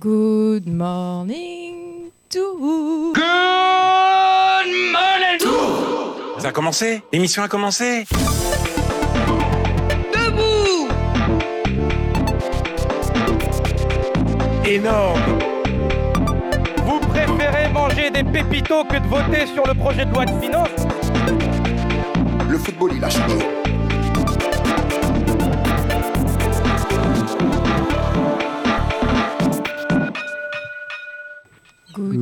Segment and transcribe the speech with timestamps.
[0.00, 3.24] Good morning to Good
[4.92, 5.40] morning.
[6.38, 7.02] Ça a commencé.
[7.12, 8.04] L'émission a commencé.
[10.12, 10.88] Debout.
[14.64, 15.20] Énorme.
[16.84, 20.86] Vous préférez manger des pépitos que de voter sur le projet de loi de finances?
[22.48, 23.57] Le football, il a changé.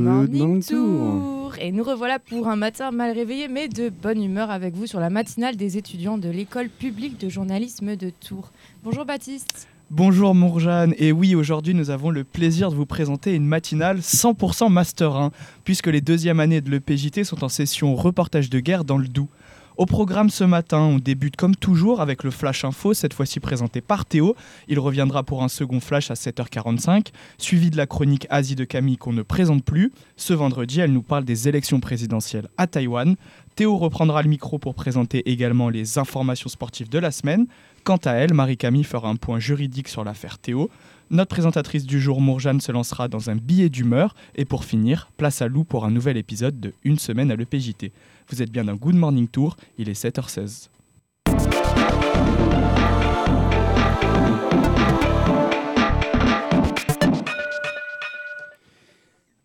[0.07, 1.55] Morning morning tour.
[1.61, 5.01] Et nous revoilà pour un matin mal réveillé mais de bonne humeur avec vous sur
[5.01, 8.51] la matinale des étudiants de l'école publique de journalisme de Tours.
[8.85, 9.69] Bonjour Baptiste.
[9.91, 14.69] Bonjour Mourjane, et oui aujourd'hui nous avons le plaisir de vous présenter une matinale 100%
[14.69, 15.31] Master 1,
[15.63, 19.29] puisque les deuxièmes années de l'EPJT sont en session reportage de guerre dans le Doubs.
[19.77, 23.83] Au programme ce matin, on débute comme toujours avec le Flash Info, cette fois-ci présenté
[23.83, 24.35] par Théo.
[24.69, 28.97] Il reviendra pour un second flash à 7h45, suivi de la chronique Asie de Camille
[28.97, 29.93] qu'on ne présente plus.
[30.17, 33.17] Ce vendredi, elle nous parle des élections présidentielles à Taïwan.
[33.55, 37.47] Théo reprendra le micro pour présenter également les informations sportives de la semaine.
[37.85, 40.71] Quant à elle, Marie-Camille fera un point juridique sur l'affaire Théo.
[41.09, 44.17] Notre présentatrice du jour, Mourjane, se lancera dans un billet d'humeur.
[44.35, 47.93] Et pour finir, place à Lou pour un nouvel épisode de Une semaine à l'EPJT.
[48.29, 50.69] Vous êtes bien dans Good Morning Tour, il est 7h16.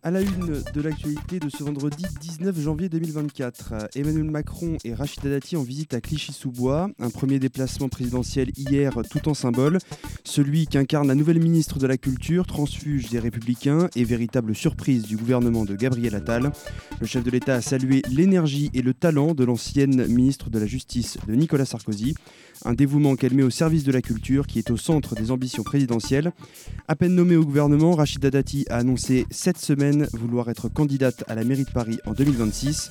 [0.04, 4.94] À la une de l'actualité de ce vendredi 19 janvier 2024, euh, Emmanuel Macron et
[4.94, 6.90] Rachida Dati en visite à Clichy-sous-Bois.
[6.98, 9.78] Un premier déplacement présidentiel hier tout en symbole.
[10.24, 15.16] Celui qu'incarne la nouvelle ministre de la Culture, transfuge des Républicains et véritable surprise du
[15.16, 16.50] gouvernement de Gabriel Attal.
[17.00, 20.66] Le chef de l'État a salué l'énergie et le talent de l'ancienne ministre de la
[20.66, 22.14] Justice de Nicolas Sarkozy.
[22.64, 25.62] Un dévouement qu'elle met au service de la culture qui est au centre des ambitions
[25.62, 26.32] présidentielles.
[26.86, 31.34] À peine nommée au gouvernement, Rachida Dati a annoncé cette semaine vouloir être candidate à
[31.34, 32.90] la mairie de Paris en 2026.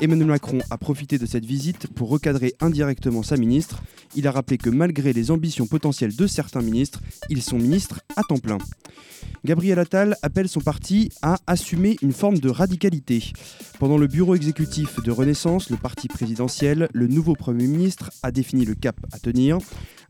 [0.00, 3.82] Emmanuel Macron a profité de cette visite pour recadrer indirectement sa ministre.
[4.14, 8.22] Il a rappelé que malgré les ambitions potentielles de certains ministres, ils sont ministres à
[8.22, 8.58] temps plein.
[9.44, 13.32] Gabriel Attal appelle son parti à assumer une forme de radicalité.
[13.78, 18.64] Pendant le bureau exécutif de Renaissance, le parti présidentiel, le nouveau Premier ministre a défini
[18.64, 19.58] le cap à tenir.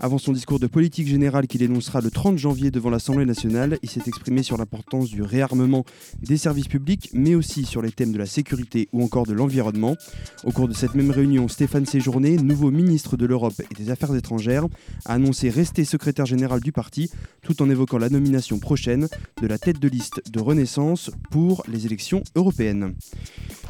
[0.00, 3.91] Avant son discours de politique générale qu'il énoncera le 30 janvier devant l'Assemblée nationale, il
[3.91, 5.84] s'est exprimé sur l'importance du réarmement
[6.22, 9.97] des services publics, mais aussi sur les thèmes de la sécurité ou encore de l'environnement.
[10.44, 13.97] Au cours de cette même réunion, Stéphane Séjourné, nouveau ministre de l'Europe et des Affaires
[14.03, 17.10] a annoncé rester secrétaire général du parti,
[17.42, 19.09] tout en évoquant la nomination prochaine
[19.41, 22.94] de la tête de liste de Renaissance pour les élections européennes.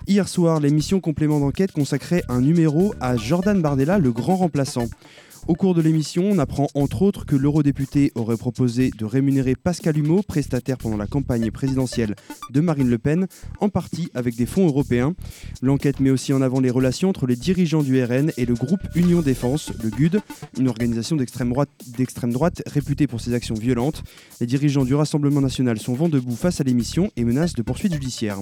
[0.06, 4.86] Hier soir, l'émission Complément d'enquête consacrait un numéro à Jordan Bardella, le grand remplaçant.
[5.46, 9.96] Au cours de l'émission, on apprend entre autres que l'eurodéputé aurait proposé de rémunérer Pascal
[9.96, 12.16] Humeau, prestataire pendant la campagne présidentielle
[12.50, 13.26] de Marine Le Pen,
[13.60, 15.14] en partie avec des fonds européens.
[15.62, 18.80] L'enquête met aussi en avant les relations entre les dirigeants du RN et le groupe
[18.94, 20.20] Union Défense, le GUD,
[20.58, 24.02] une organisation d'extrême droite, d'extrême droite réputée pour ses actions violentes.
[24.40, 27.94] Les dirigeants du Rassemblement national sont vent debout face à l'émission et menacent de poursuites
[27.94, 28.38] judiciaires.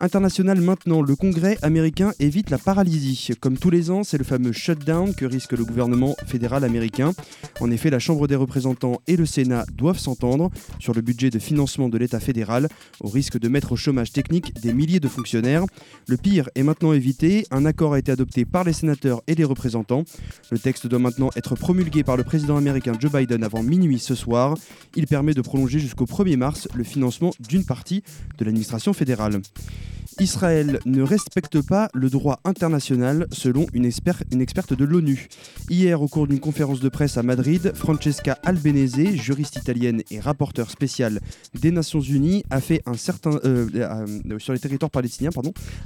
[0.00, 3.30] International maintenant, le Congrès américain évite la paralysie.
[3.40, 7.12] Comme tous les ans, c'est le fameux shutdown que risque le gouvernement fédéral américain.
[7.60, 10.50] En effet, la Chambre des représentants et le Sénat doivent s'entendre
[10.80, 12.68] sur le budget de financement de l'État fédéral,
[13.00, 15.64] au risque de mettre au chômage technique des milliers de fonctionnaires.
[16.08, 19.44] Le pire est maintenant évité, un accord a été adopté par les sénateurs et les
[19.44, 20.04] représentants.
[20.50, 24.14] Le texte doit maintenant être promulgué par le président américain Joe Biden avant minuit ce
[24.14, 24.56] soir.
[24.96, 28.02] Il permet de prolonger jusqu'au 1er mars le financement d'une partie
[28.38, 29.40] de l'administration fédérale.
[30.20, 35.28] Israël ne respecte pas le droit international selon une, expert- une experte de l'ONU.
[35.68, 40.70] Hier, au cours d'une conférence de presse à Madrid, Francesca Albanese, juriste italienne et rapporteure
[40.70, 41.20] spéciale
[41.60, 45.30] des Nations Unies, a euh, euh, sur les territoires palestiniens,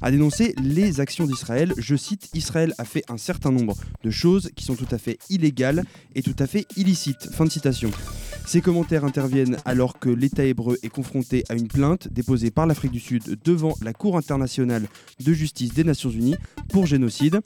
[0.03, 1.73] a dénoncé les actions d'Israël.
[1.79, 5.19] Je cite Israël a fait un certain nombre de choses qui sont tout à fait
[5.31, 5.85] illégales
[6.15, 7.31] et tout à fait illicites.
[7.33, 7.91] Fin de citation.
[8.49, 12.93] Ces commentaires interviennent alors que l'État hébreu est confronté à une plainte déposée par l'Afrique
[12.93, 14.89] du Sud devant la Cour internationale
[15.23, 16.35] de justice des Nations Unies
[16.71, 17.41] pour génocide.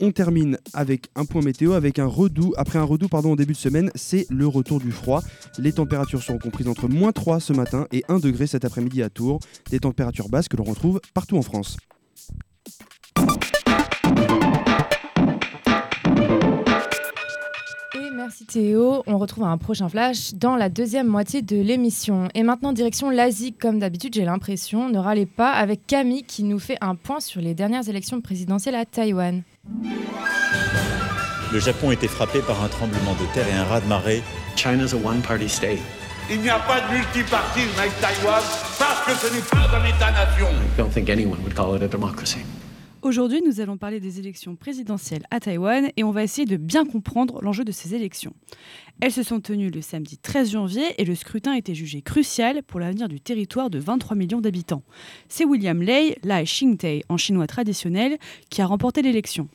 [0.00, 3.54] On termine avec un point météo, avec un redout, après un redout pardon, au début
[3.54, 5.22] de semaine, c'est le retour du froid.
[5.56, 9.08] Les températures seront comprises entre moins 3 ce matin et 1 degré cet après-midi à
[9.08, 11.78] Tours, des températures basses que l'on retrouve partout en France.
[18.24, 19.02] Merci Théo.
[19.06, 22.28] On retrouve un prochain flash dans la deuxième moitié de l'émission.
[22.34, 24.88] Et maintenant, direction l'Asie, comme d'habitude, j'ai l'impression.
[24.88, 28.76] Ne râlez pas avec Camille qui nous fait un point sur les dernières élections présidentielles
[28.76, 29.42] à Taïwan.
[31.52, 34.22] Le Japon était frappé par un tremblement de terre et un raz-de-marée.
[34.56, 35.78] China's a one-party state.
[36.30, 38.42] Il n'y a pas de multipartisme avec Taïwan
[38.78, 40.46] parce que ce n'est pas un État-nation.
[40.48, 42.38] I don't think anyone would call it a democracy.
[43.04, 46.86] Aujourd'hui, nous allons parler des élections présidentielles à Taïwan et on va essayer de bien
[46.86, 48.32] comprendre l'enjeu de ces élections.
[49.00, 52.78] Elles se sont tenues le samedi 13 janvier et le scrutin était jugé crucial pour
[52.78, 54.84] l'avenir du territoire de 23 millions d'habitants.
[55.28, 58.18] C'est William Lei, Lai Ching-te en chinois traditionnel,
[58.50, 59.48] qui a remporté l'élection.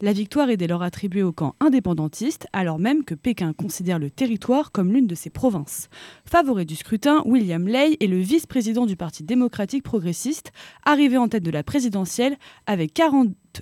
[0.00, 4.10] La victoire est dès lors attribuée au camp indépendantiste, alors même que Pékin considère le
[4.10, 5.90] territoire comme l'une de ses provinces.
[6.24, 10.52] Favori du scrutin, William Lei est le vice-président du Parti démocratique progressiste,
[10.86, 12.94] arrivé en tête de la présidentielle avec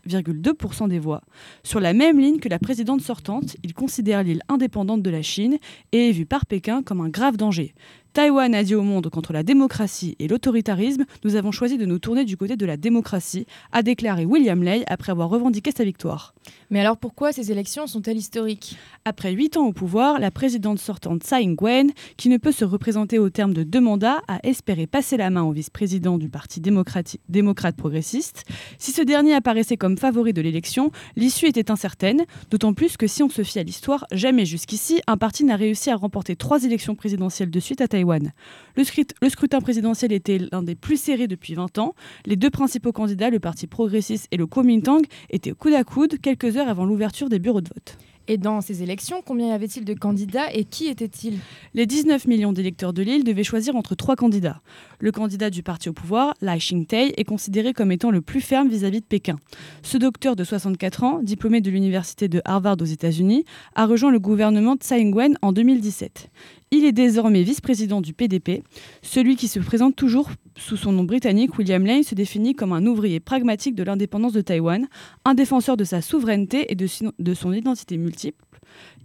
[0.08, 1.22] 40,2% des voix.
[1.62, 5.58] Sur la même ligne que la présidente sortante, il considère l'île indépendante de la Chine
[5.92, 7.74] et est vu par Pékin comme un grave danger.
[8.14, 11.98] Taïwan a dit au monde contre la démocratie et l'autoritarisme, nous avons choisi de nous
[11.98, 16.32] tourner du côté de la démocratie, a déclaré William Lei après avoir revendiqué sa victoire.
[16.74, 18.76] Mais alors pourquoi ces élections sont-elles historiques?
[19.04, 23.20] Après huit ans au pouvoir, la présidente sortante Tsai Ing-wen, qui ne peut se représenter
[23.20, 27.76] au terme de deux mandats, a espéré passer la main au vice-président du Parti démocrate
[27.76, 28.44] progressiste.
[28.78, 33.22] Si ce dernier apparaissait comme favori de l'élection, l'issue était incertaine, d'autant plus que si
[33.22, 36.96] on se fie à l'histoire, jamais jusqu'ici un parti n'a réussi à remporter trois élections
[36.96, 38.32] présidentielles de suite à Taïwan.
[38.76, 38.82] Le,
[39.28, 41.94] scrutin présidentiel était l'un des plus serrés depuis 20 ans.
[42.26, 46.56] Les deux principaux candidats, le Parti progressiste et le Kuomintang, étaient coude à coude quelques
[46.56, 47.96] heures avant l'ouverture des bureaux de vote.
[48.26, 51.38] Et dans ces élections, combien y avait-il de candidats et qui étaient-ils
[51.74, 54.62] Les 19 millions d'électeurs de l'île devaient choisir entre trois candidats.
[54.98, 58.68] Le candidat du parti au pouvoir, Lai Ching-te, est considéré comme étant le plus ferme
[58.68, 59.36] vis-à-vis de Pékin.
[59.82, 63.44] Ce docteur de 64 ans, diplômé de l'université de Harvard aux États-Unis,
[63.74, 66.30] a rejoint le gouvernement de Tsai Ing-wen en 2017.
[66.76, 68.64] Il est désormais vice-président du PDP.
[69.00, 72.84] Celui qui se présente toujours sous son nom britannique, William Lane, se définit comme un
[72.84, 74.88] ouvrier pragmatique de l'indépendance de Taïwan,
[75.24, 78.44] un défenseur de sa souveraineté et de son identité multiple.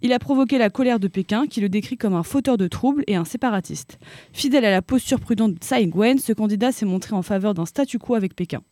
[0.01, 3.03] Il a provoqué la colère de Pékin, qui le décrit comme un fauteur de troubles
[3.05, 3.99] et un séparatiste.
[4.33, 7.67] Fidèle à la posture prudente de Tsai Ing-wen, ce candidat s'est montré en faveur d'un
[7.67, 8.63] statu quo avec Pékin.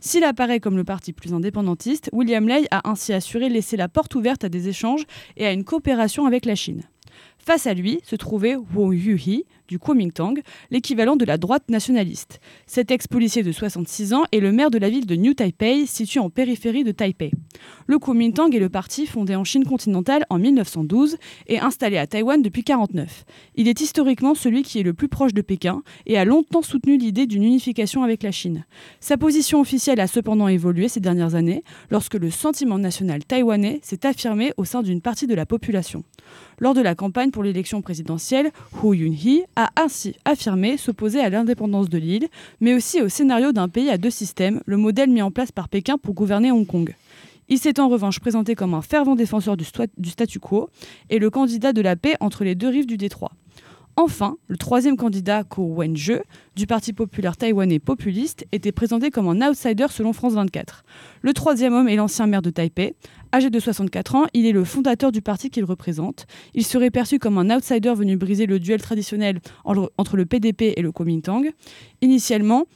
[0.00, 4.14] S'il apparaît comme le parti plus indépendantiste, William Lei a ainsi assuré laisser la porte
[4.14, 5.04] ouverte à des échanges
[5.36, 6.84] et à une coopération avec la Chine.
[7.46, 10.34] Face à lui se trouvait Wang Yuhi du Kuomintang,
[10.70, 12.40] l'équivalent de la droite nationaliste.
[12.66, 16.20] Cet ex-policier de 66 ans est le maire de la ville de New Taipei, située
[16.20, 17.30] en périphérie de Taipei.
[17.86, 21.16] Le Kuomintang est le parti fondé en Chine continentale en 1912
[21.46, 23.24] et installé à Taïwan depuis 1949.
[23.54, 26.96] Il est historiquement celui qui est le plus proche de Pékin et a longtemps soutenu
[26.96, 28.64] l'idée d'une unification avec la Chine.
[29.00, 34.06] Sa position officielle a cependant évolué ces dernières années lorsque le sentiment national taïwanais s'est
[34.06, 36.04] affirmé au sein d'une partie de la population.
[36.58, 38.50] Lors de la campagne pour l'élection présidentielle,
[38.82, 42.28] Hu Yun-hee a ainsi affirmé s'opposer à l'indépendance de l'île,
[42.62, 45.68] mais aussi au scénario d'un pays à deux systèmes, le modèle mis en place par
[45.68, 46.94] Pékin pour gouverner Hong Kong.
[47.50, 49.66] Il s'est en revanche présenté comme un fervent défenseur du,
[50.08, 50.70] statu quo
[51.10, 53.32] et le candidat de la paix entre les deux rives du détroit.
[53.98, 56.12] Enfin, le troisième candidat, Ko Wen-je,
[56.54, 60.84] du Parti populaire taïwanais populiste, était présenté comme un outsider selon France 24.
[61.22, 62.94] Le troisième homme est l'ancien maire de Taipei.
[63.32, 66.26] Âgé de 64 ans, il est le fondateur du parti qu'il représente.
[66.52, 70.82] Il serait perçu comme un outsider venu briser le duel traditionnel entre le PDP et
[70.82, 71.50] le Kuomintang.
[72.02, 72.66] Initialement,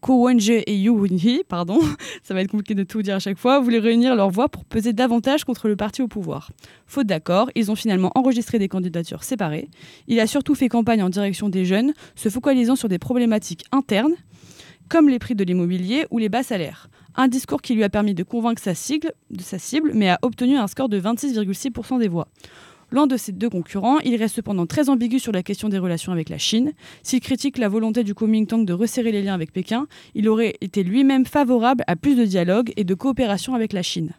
[0.00, 1.80] Ko Wen-je et Yu Win-hee, pardon,
[2.22, 4.64] ça va être compliqué de tout dire à chaque fois, voulaient réunir leurs voix pour
[4.64, 6.52] peser davantage contre le parti au pouvoir.
[6.86, 9.68] Faute d'accord, ils ont finalement enregistré des candidatures séparées.
[10.08, 14.14] Il a surtout fait campagne en direction des jeunes, se focalisant sur des problématiques internes,
[14.88, 16.88] comme les prix de l'immobilier ou les bas salaires.
[17.14, 20.18] Un discours qui lui a permis de convaincre sa, sigle, de sa cible, mais a
[20.22, 22.28] obtenu un score de 26,6% des voix.
[22.96, 26.12] Loin de ces deux concurrents, il reste cependant très ambigu sur la question des relations
[26.12, 26.72] avec la Chine.
[27.02, 30.82] S'il critique la volonté du Kuomintang de resserrer les liens avec Pékin, il aurait été
[30.82, 34.12] lui-même favorable à plus de dialogue et de coopération avec la Chine.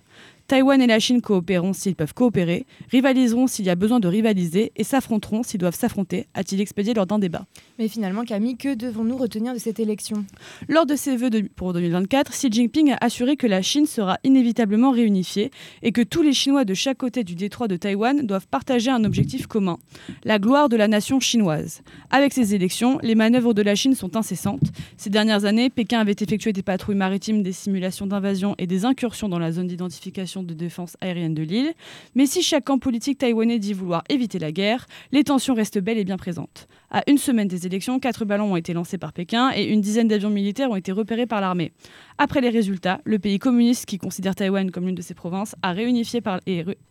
[0.47, 4.71] Taïwan et la Chine coopéreront s'ils peuvent coopérer, rivaliseront s'il y a besoin de rivaliser
[4.77, 7.45] et s'affronteront s'ils doivent s'affronter, a-t-il expédié lors d'un débat.
[7.77, 10.25] Mais finalement, Camille, que devons-nous retenir de cette élection?
[10.69, 14.91] Lors de ses vœux pour 2024, Xi Jinping a assuré que la Chine sera inévitablement
[14.91, 15.51] réunifiée
[15.83, 19.03] et que tous les Chinois de chaque côté du détroit de Taïwan doivent partager un
[19.03, 19.77] objectif commun,
[20.23, 21.81] la gloire de la nation chinoise.
[22.09, 24.71] Avec ces élections, les manœuvres de la Chine sont incessantes.
[24.95, 29.27] Ces dernières années, Pékin avait effectué des patrouilles maritimes, des simulations d'invasion et des incursions
[29.27, 31.73] dans la zone d'identification de défense aérienne de l'île.
[32.15, 35.97] Mais si chaque camp politique taïwanais dit vouloir éviter la guerre, les tensions restent belles
[35.97, 36.67] et bien présentes.
[36.89, 40.07] À une semaine des élections, quatre ballons ont été lancés par Pékin et une dizaine
[40.07, 41.73] d'avions militaires ont été repérés par l'armée.
[42.17, 45.73] Après les résultats, le pays communiste qui considère Taïwan comme l'une de ses provinces a
[45.73, 46.39] réunifié par,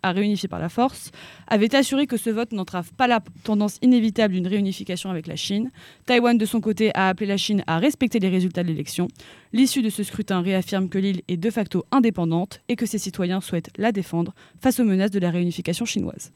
[0.02, 1.10] a réunifié par la force,
[1.48, 5.70] avait assuré que ce vote n'entrave pas la tendance inévitable d'une réunification avec la Chine.
[6.04, 9.08] Taïwan, de son côté, a appelé la Chine à respecter les résultats de l'élection.
[9.56, 13.40] L'issue de ce scrutin réaffirme que l'île est de facto indépendante et que ses citoyens
[13.40, 16.30] souhaitent la défendre face aux menaces de la réunification chinoise.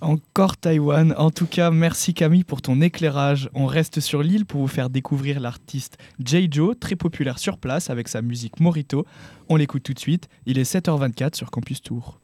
[0.00, 1.14] Encore Taïwan.
[1.18, 3.48] En tout cas, merci Camille pour ton éclairage.
[3.54, 8.08] On reste sur l'île pour vous faire découvrir l'artiste J-Jo, très populaire sur place avec
[8.08, 9.06] sa musique Morito.
[9.48, 10.28] On l'écoute tout de suite.
[10.44, 12.18] Il est 7h24 sur Campus Tour.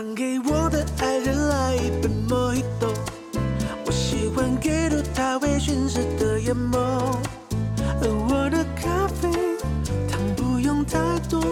[0.00, 2.90] 想给我的爱人来一杯莫吉托，
[3.84, 6.78] 我喜欢阅读他微醺时的眼眸。
[8.00, 9.30] 而我的咖啡
[10.08, 11.44] 糖不用太多，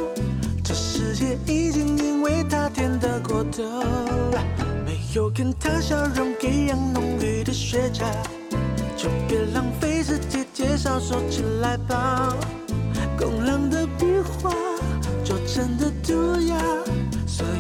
[0.64, 3.62] 这世界已经因为他甜得过头。
[4.82, 8.06] 没有跟他笑容一样浓郁的雪茄，
[8.96, 12.34] 就别浪费时间介绍，说起来吧。
[13.18, 14.06] 工郎的笔
[14.40, 14.50] 画，
[15.22, 16.56] 拙真的涂鸦。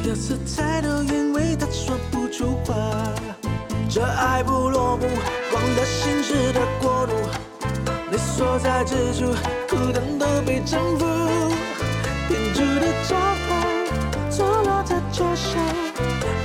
[0.08, 2.74] 所有色彩都因为他说不出话，
[3.90, 5.06] 这爱不落幕，
[5.50, 7.12] 光的心事的国度，
[8.10, 9.26] 你所在之处，
[9.68, 11.04] 孤单都被征服。
[12.26, 13.16] 编织的招
[13.50, 15.62] 牌，坐落在桌上，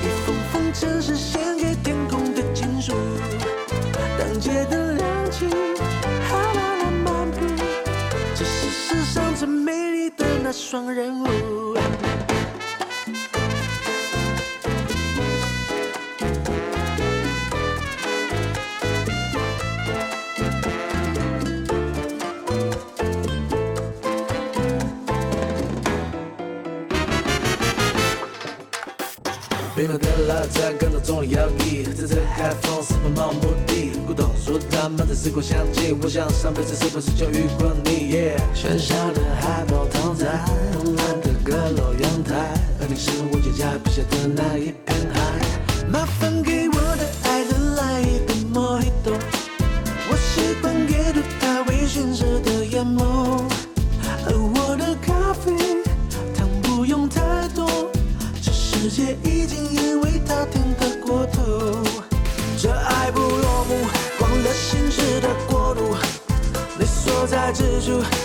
[0.02, 2.92] 一封封城市献给天空的情书。
[4.20, 5.48] 当街的亮起，
[6.28, 7.40] 还慢慢漫步，
[8.36, 11.53] 这是世上最美丽的那双人舞。
[30.34, 38.16] 拉在感到中摇曳，在这海风四方漫无目的，古董书摊，漫在时光相继，我想上辈子是不是就遇过你？
[38.56, 45.23] 喧嚣的海报躺在慵懒的阁楼阳台，而你是我脚下笔下的那一片海。
[67.84, 68.23] 住。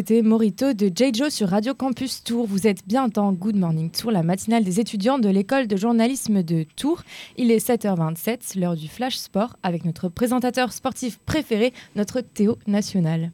[0.00, 2.46] C'était Morito de J-Jo sur Radio Campus Tour.
[2.46, 6.42] Vous êtes bien dans Good Morning Tour, la matinale des étudiants de l'école de journalisme
[6.42, 7.02] de Tours.
[7.36, 13.32] Il est 7h27, l'heure du Flash Sport, avec notre présentateur sportif préféré, notre Théo National.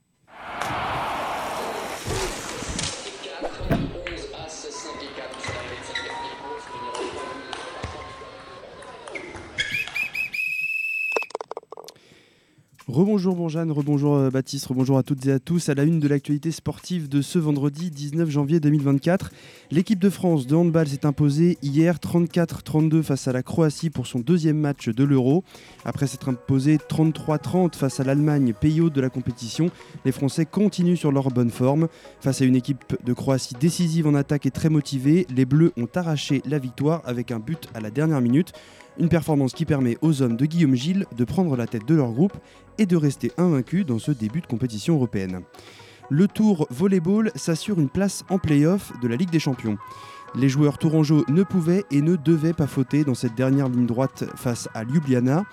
[12.97, 15.69] Rebonjour Bonjeanne, rebonjour euh, Baptiste, rebonjour à toutes et à tous.
[15.69, 19.33] À la une de l'actualité sportive de ce vendredi 19 janvier 2024,
[19.71, 24.21] l'équipe de France de handball s'est imposée hier 34-32 face à la Croatie pour son
[24.21, 25.45] deuxième match de l'Euro.
[25.85, 29.69] Après s'être imposée 33-30 face à l'Allemagne, pays hôte de la compétition,
[30.07, 31.89] les Français continuent sur leur bonne forme.
[32.21, 35.89] Face à une équipe de Croatie décisive en attaque et très motivée, les Bleus ont
[35.95, 38.55] arraché la victoire avec un but à la dernière minute.
[38.99, 42.13] Une performance qui permet aux hommes de Guillaume Gilles de prendre la tête de leur
[42.13, 42.33] groupe
[42.79, 45.43] et de rester invaincus dans ce début de compétition européenne.
[46.09, 49.77] Le Tour Volleyball s'assure une place en play-off de la Ligue des Champions.
[50.35, 54.25] Les joueurs tourangeaux ne pouvaient et ne devaient pas fauter dans cette dernière ligne droite
[54.35, 55.45] face à Ljubljana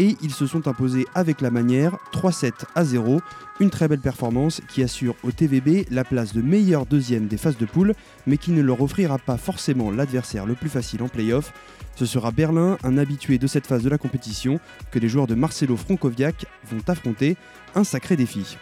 [0.00, 3.20] et ils se sont imposés avec la manière 3-7 à 0.
[3.60, 7.58] Une très belle performance qui assure au TVB la place de meilleur deuxième des phases
[7.58, 7.94] de poule,
[8.26, 11.52] mais qui ne leur offrira pas forcément l'adversaire le plus facile en play-off.
[11.96, 14.58] Ce sera Berlin, un habitué de cette phase de la compétition,
[14.90, 17.36] que les joueurs de Marcelo Frankoviak vont affronter.
[17.74, 18.56] Un sacré défi.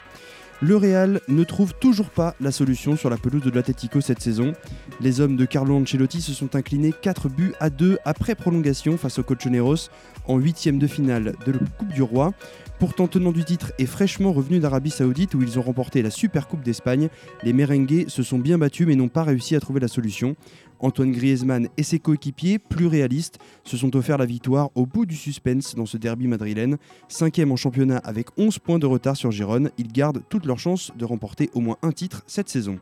[0.60, 4.54] Le Real ne trouve toujours pas la solution sur la pelouse de l'Atletico cette saison.
[5.00, 9.20] Les hommes de Carlo Ancelotti se sont inclinés 4 buts à 2 après prolongation face
[9.20, 9.88] aux Colchoneros
[10.26, 12.34] en huitième de finale de la Coupe du Roi.
[12.80, 16.48] Pourtant tenant du titre et fraîchement revenus d'Arabie Saoudite où ils ont remporté la Super
[16.48, 17.08] Coupe d'Espagne,
[17.44, 20.34] les merengues se sont bien battus mais n'ont pas réussi à trouver la solution.
[20.80, 25.16] Antoine Griezmann et ses coéquipiers, plus réalistes, se sont offerts la victoire au bout du
[25.16, 26.76] suspense dans ce derby madrilène.
[27.08, 30.92] Cinquième en championnat avec 11 points de retard sur Gérone, ils gardent toutes leurs chances
[30.96, 32.78] de remporter au moins un titre cette saison.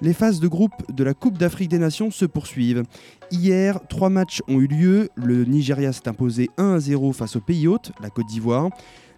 [0.00, 2.82] Les phases de groupe de la Coupe d'Afrique des Nations se poursuivent.
[3.30, 5.10] Hier, trois matchs ont eu lieu.
[5.14, 8.70] Le Nigeria s'est imposé 1 à 0 face au pays hôte, la Côte d'Ivoire.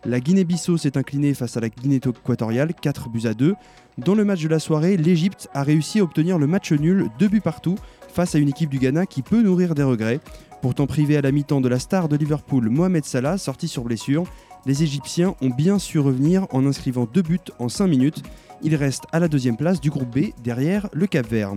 [0.07, 3.55] La Guinée-Bissau s'est inclinée face à la Guinée équatoriale, 4 buts à 2.
[3.97, 7.29] Dans le match de la soirée, l'Égypte a réussi à obtenir le match nul, 2
[7.29, 7.77] buts partout,
[8.09, 10.21] face à une équipe du Ghana qui peut nourrir des regrets.
[10.61, 14.25] Pourtant privé à la mi-temps de la star de Liverpool, Mohamed Salah, sorti sur blessure,
[14.67, 18.23] les Égyptiens ont bien su revenir en inscrivant deux buts en 5 minutes.
[18.63, 21.55] Ils restent à la deuxième place du groupe B, derrière le Cap Vert.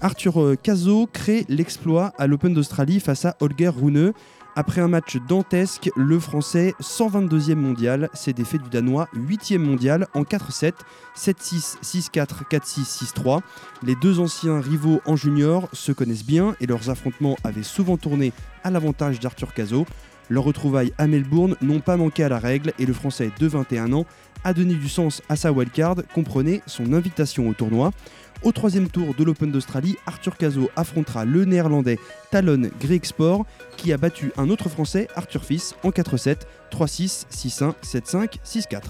[0.00, 4.12] Arthur Cazot crée l'exploit à l'Open d'Australie face à Holger Rune.
[4.60, 10.20] Après un match dantesque, le Français 122e mondial s'est défait du Danois 8e mondial en
[10.20, 10.74] 4-7,
[11.16, 13.40] 7-6, 6-4, 4-6, 6-3.
[13.82, 18.34] Les deux anciens rivaux en junior se connaissent bien et leurs affrontements avaient souvent tourné
[18.62, 19.86] à l'avantage d'Arthur Cazot.
[20.28, 23.94] Leurs retrouvailles à Melbourne n'ont pas manqué à la règle et le Français de 21
[23.94, 24.04] ans
[24.44, 27.92] a donné du sens à sa wildcard, comprenait son invitation au tournoi.
[28.42, 31.98] Au troisième tour de l'Open d'Australie, Arthur Cazot affrontera le néerlandais
[32.30, 33.44] Talon Greyexport
[33.76, 36.36] qui a battu un autre français, Arthur Fils, en 4-7,
[36.72, 38.80] 3-6, 6-1, 7-5, 6-4.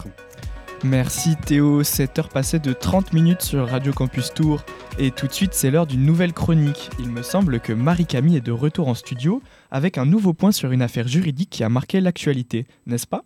[0.85, 4.63] Merci Théo, 7 heures passées de 30 minutes sur Radio Campus Tour.
[4.99, 6.89] Et tout de suite, c'est l'heure d'une nouvelle chronique.
[7.01, 10.71] Il me semble que Marie-Camille est de retour en studio avec un nouveau point sur
[10.71, 13.25] une affaire juridique qui a marqué l'actualité, n'est-ce pas?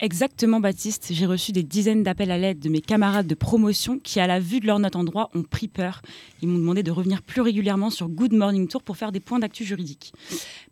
[0.00, 1.08] Exactement, Baptiste.
[1.12, 4.40] J'ai reçu des dizaines d'appels à l'aide de mes camarades de promotion qui, à la
[4.40, 6.02] vue de leur note en droit, ont pris peur.
[6.42, 9.38] Ils m'ont demandé de revenir plus régulièrement sur Good Morning Tour pour faire des points
[9.38, 10.12] d'actu juridique.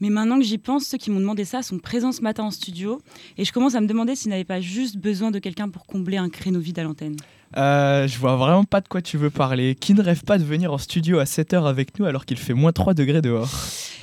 [0.00, 2.50] Mais maintenant que j'y pense, ceux qui m'ont demandé ça sont présents ce matin en
[2.50, 3.00] studio
[3.38, 6.16] et je commence à me demander s'ils n'avaient pas juste besoin de quelqu'un pour combler
[6.16, 7.16] un créneau vide à l'antenne.
[7.56, 9.74] Euh, je vois vraiment pas de quoi tu veux parler.
[9.74, 12.54] Qui ne rêve pas de venir en studio à 7h avec nous alors qu'il fait
[12.54, 13.50] moins 3 degrés dehors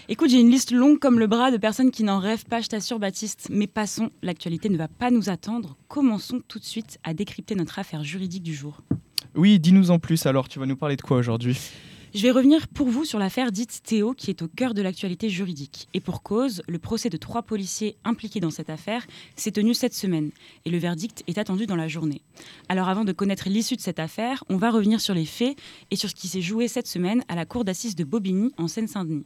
[0.07, 2.67] Écoute, j'ai une liste longue comme le bras de personnes qui n'en rêvent pas, je
[2.67, 3.47] t'assure, Baptiste.
[3.51, 5.77] Mais passons, l'actualité ne va pas nous attendre.
[5.87, 8.81] Commençons tout de suite à décrypter notre affaire juridique du jour.
[9.35, 11.59] Oui, dis-nous en plus alors, tu vas nous parler de quoi aujourd'hui?
[12.13, 15.29] Je vais revenir pour vous sur l'affaire dite Théo qui est au cœur de l'actualité
[15.29, 15.87] juridique.
[15.93, 19.93] Et pour cause, le procès de trois policiers impliqués dans cette affaire s'est tenu cette
[19.93, 20.31] semaine
[20.65, 22.21] et le verdict est attendu dans la journée.
[22.67, 25.57] Alors avant de connaître l'issue de cette affaire, on va revenir sur les faits
[25.91, 28.67] et sur ce qui s'est joué cette semaine à la cour d'assises de Bobigny en
[28.67, 29.25] Seine-Saint-Denis.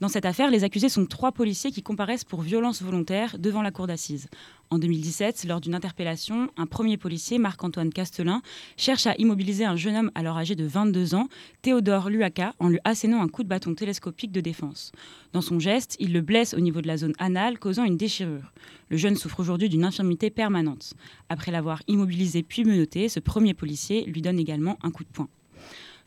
[0.00, 3.72] Dans cette affaire, les accusés sont trois policiers qui comparaissent pour violence volontaire devant la
[3.72, 4.28] cour d'assises.
[4.70, 8.40] En 2017, lors d'une interpellation, un premier policier, Marc-Antoine Castelin,
[8.76, 11.28] cherche à immobiliser un jeune homme alors âgé de 22 ans,
[11.62, 14.92] Théodore Luaka, en lui assénant un coup de bâton télescopique de défense.
[15.32, 18.52] Dans son geste, il le blesse au niveau de la zone anale, causant une déchirure.
[18.90, 20.94] Le jeune souffre aujourd'hui d'une infirmité permanente.
[21.28, 25.28] Après l'avoir immobilisé puis menotté, ce premier policier lui donne également un coup de poing.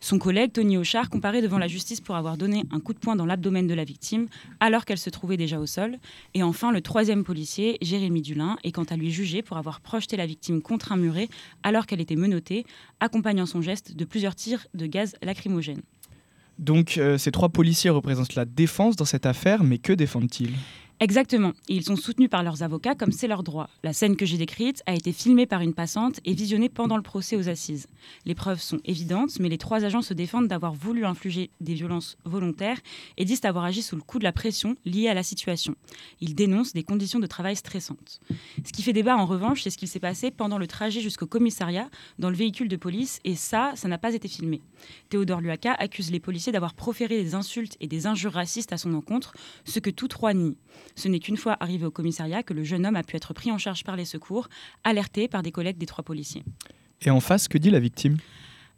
[0.04, 3.16] Son collègue, Tony Auchard, comparé devant la justice pour avoir donné un coup de poing
[3.16, 4.26] dans l'abdomen de la victime
[4.60, 6.00] alors qu'elle se trouvait déjà au sol.
[6.34, 10.18] Et enfin, le troisième policier, Jérémy Dulin, est quant à lui jugé pour avoir projeté
[10.18, 11.30] la victime contre un muret
[11.62, 12.66] alors qu'elle était menottée,
[13.00, 15.82] accompagnant son geste de plusieurs tirs de gaz lacrymogène.
[16.58, 20.56] Donc euh, ces trois policiers représentent la défense dans cette affaire, mais que défendent-ils?
[21.02, 23.72] Exactement, ils sont soutenus par leurs avocats comme c'est leur droit.
[23.82, 27.02] La scène que j'ai décrite a été filmée par une passante et visionnée pendant le
[27.02, 27.88] procès aux assises.
[28.26, 32.20] Les preuves sont évidentes, mais les trois agents se défendent d'avoir voulu infliger des violences
[32.24, 32.78] volontaires
[33.18, 35.74] et disent avoir agi sous le coup de la pression liée à la situation.
[36.20, 38.20] Ils dénoncent des conditions de travail stressantes.
[38.64, 41.26] Ce qui fait débat en revanche, c'est ce qu'il s'est passé pendant le trajet jusqu'au
[41.26, 44.62] commissariat dans le véhicule de police, et ça, ça n'a pas été filmé.
[45.10, 48.94] Théodore Luaka accuse les policiers d'avoir proféré des insultes et des injures racistes à son
[48.94, 49.34] encontre,
[49.66, 50.56] ce que tous trois nient.
[50.96, 53.52] Ce n'est qu'une fois arrivé au commissariat que le jeune homme a pu être pris
[53.52, 54.48] en charge par les secours,
[54.84, 56.44] alerté par des collègues des trois policiers.
[57.02, 58.18] Et en face, que dit la victime?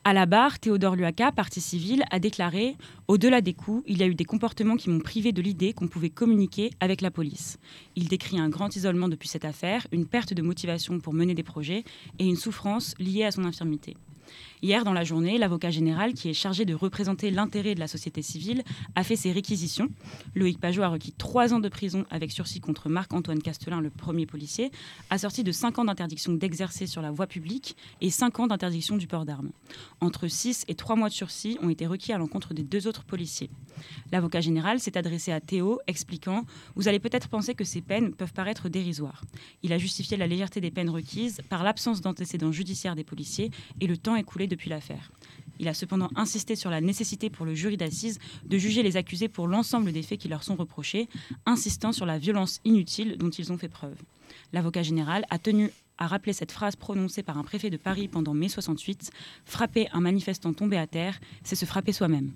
[0.06, 2.76] À la barre, Théodore Luaka, partie civile, a déclaré
[3.08, 5.88] Au-delà des coups, il y a eu des comportements qui m'ont privé de l'idée qu'on
[5.88, 7.58] pouvait communiquer avec la police.
[7.95, 11.43] Il décrit un grand isolement depuis cette affaire, une perte de motivation pour mener des
[11.43, 11.86] projets
[12.19, 13.95] et une souffrance liée à son infirmité.
[14.62, 18.21] Hier, dans la journée, l'avocat général, qui est chargé de représenter l'intérêt de la société
[18.21, 18.63] civile,
[18.95, 19.89] a fait ses réquisitions.
[20.36, 24.25] Loïc Pajot a requis trois ans de prison avec sursis contre Marc-Antoine Castelin, le premier
[24.25, 24.71] policier,
[25.09, 29.07] assorti de cinq ans d'interdiction d'exercer sur la voie publique et cinq ans d'interdiction du
[29.07, 29.51] port d'armes.
[29.99, 33.03] Entre six et trois mois de sursis ont été requis à l'encontre des deux autres
[33.03, 33.49] policiers.
[34.12, 38.33] L'avocat général s'est adressé à Théo, expliquant Vous allez peut-être penser que ces peines peuvent
[38.33, 39.23] paraître dérisoires.
[39.62, 43.88] Il a justifié la légèreté des peines requises par l'absence d'antécédents judiciaires des policiers et
[43.88, 45.12] le temps écoulé depuis l'affaire.
[45.59, 49.27] Il a cependant insisté sur la nécessité pour le jury d'assises de juger les accusés
[49.27, 51.07] pour l'ensemble des faits qui leur sont reprochés,
[51.45, 53.95] insistant sur la violence inutile dont ils ont fait preuve.
[54.51, 58.33] L'avocat général a tenu à rappeler cette phrase prononcée par un préfet de Paris pendant
[58.33, 59.12] mai 68
[59.45, 62.31] Frapper un manifestant tombé à terre, c'est se frapper soi-même.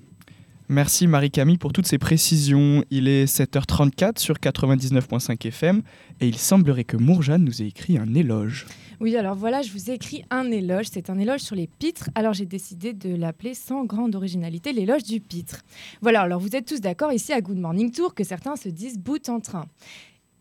[0.70, 2.84] Merci Marie-Camille pour toutes ces précisions.
[2.92, 5.82] Il est 7h34 sur 99.5 FM
[6.20, 8.66] et il semblerait que Mourjane nous ait écrit un éloge.
[9.00, 10.88] Oui, alors voilà, je vous ai écrit un éloge.
[10.92, 12.10] C'est un éloge sur les pitres.
[12.16, 15.62] Alors j'ai décidé de l'appeler sans grande originalité l'éloge du pitre.
[16.02, 19.00] Voilà, alors vous êtes tous d'accord ici à Good Morning Tour que certains se disent
[19.00, 19.68] bout en train.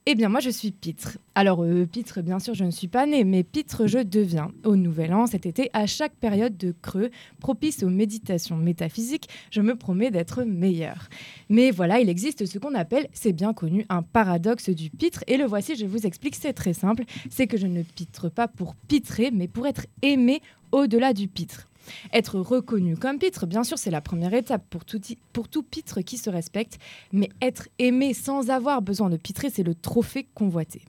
[0.08, 1.18] Eh bien, moi, je suis pitre.
[1.34, 4.52] Alors, euh, pitre, bien sûr, je ne suis pas née, mais pitre, je deviens.
[4.64, 9.60] Au Nouvel An, cet été, à chaque période de creux, propice aux méditations métaphysiques, je
[9.60, 11.08] me promets d'être meilleure.
[11.48, 15.24] Mais voilà, il existe ce qu'on appelle, c'est bien connu, un paradoxe du pitre.
[15.26, 17.02] Et le voici, je vous explique, c'est très simple.
[17.28, 20.40] C'est que je ne pitre pas pour pitrer, mais pour être aimé
[20.70, 21.68] au-delà du pitre.
[22.12, 26.30] Être reconnu comme pitre, bien sûr, c'est la première étape pour tout, pitre qui se
[26.30, 26.78] respecte,
[27.12, 30.82] mais être aimé sans avoir besoin de pitrer, c'est le trophée convoité.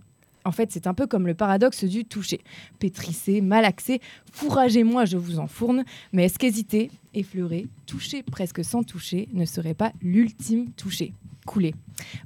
[0.46, 2.40] En fait, c'est un peu comme le paradoxe du toucher.
[2.80, 4.00] Pétrissez, malaxez,
[4.32, 5.84] fourragez-moi, je vous enfourne.
[6.14, 11.14] Mais est-ce qu'hésiter, effleurer, toucher presque sans toucher ne serait pas l'ultime toucher?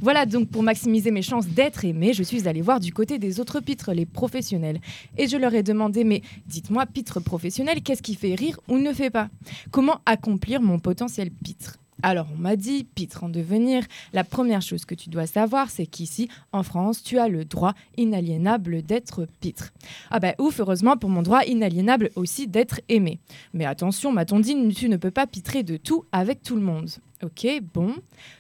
[0.02, 3.40] Voilà donc pour maximiser mes chances d'être aimé, je suis allée voir du côté des
[3.40, 4.82] autres pitres, les professionnels.
[5.18, 8.92] Et je leur ai demandé, mais dites-moi, pitre professionnel, qu'est-ce qui fait rire ou ne
[8.92, 9.30] fait pas?
[9.70, 11.78] Comment accomplir mon potentiel pitre?
[12.04, 15.86] Alors on m'a dit, pitre en devenir, la première chose que tu dois savoir, c'est
[15.86, 19.72] qu'ici, en France, tu as le droit inaliénable d'être pitre.
[20.10, 23.20] Ah bah ouf, heureusement pour mon droit inaliénable aussi d'être aimé.
[23.54, 26.90] Mais attention, m'a-t-on dit, tu ne peux pas pitrer de tout avec tout le monde.
[27.24, 27.94] Ok, bon,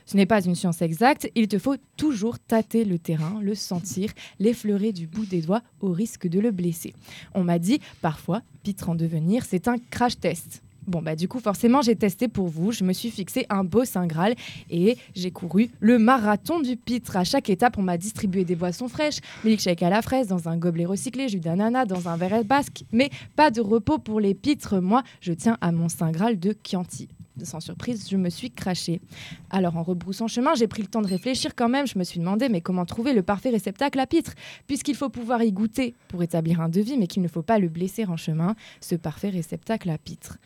[0.08, 4.12] ce n'est pas une science exacte, il te faut toujours tâter le terrain, le sentir,
[4.40, 6.94] l'effleurer du bout des doigts au risque de le blesser.
[7.36, 10.64] On m'a dit, parfois, pitre en devenir, c'est un crash test.
[10.88, 12.72] Bon, bah, du coup, forcément, j'ai testé pour vous.
[12.72, 14.34] Je me suis fixé un beau Saint Graal
[14.72, 17.18] et j'ai couru le marathon du pitre.
[17.18, 20.58] À chaque étape, on m'a distribué des boissons fraîches, milkshake à la fraise, dans un
[20.58, 22.84] gobelet recyclé, jus d'ananas, dans un verre basque.
[22.92, 24.80] Mais pas de repos pour les pitres.
[24.80, 27.10] Moi, je tiens à mon Saint Graal de Chianti
[27.44, 29.02] sans surprise, je me suis crachée.
[29.50, 31.88] Alors en rebroussant chemin, j'ai pris le temps de réfléchir quand même.
[31.88, 34.34] Je me suis demandé mais comment trouver le parfait réceptacle à pitre?
[34.68, 37.70] Puisqu'il faut pouvoir y goûter pour établir un devis, mais qu'il ne faut pas le
[37.70, 40.38] blesser en chemin, ce parfait réceptacle à pitre.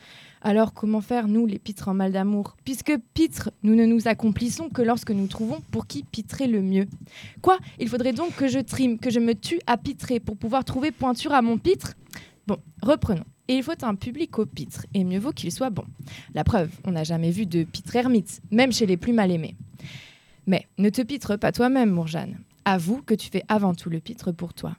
[0.41, 2.55] Alors comment faire, nous, les pitres en mal d'amour?
[2.63, 6.85] Puisque pitre, nous ne nous accomplissons que lorsque nous trouvons pour qui pitrer le mieux.
[7.41, 7.57] Quoi?
[7.79, 10.91] Il faudrait donc que je trime, que je me tue à pitrer pour pouvoir trouver
[10.91, 11.95] pointure à mon pitre?
[12.45, 13.25] Bon, reprenons.
[13.47, 15.85] Il faut un public au pitre, et mieux vaut qu'il soit bon.
[16.33, 19.55] La preuve, on n'a jamais vu de pitre ermite, même chez les plus mal aimés.
[20.47, 22.37] Mais ne te pitre pas toi-même, Mourjane.
[22.65, 24.75] Avoue que tu fais avant tout le pitre pour toi.